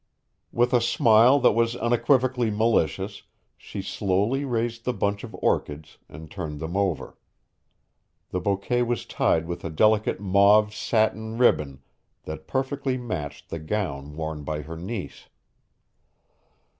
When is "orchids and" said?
5.43-6.31